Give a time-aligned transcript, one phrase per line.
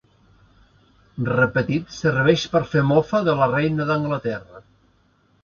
[1.27, 4.65] Repetit, serveix per fer mofa de la reina d'Anglaterra.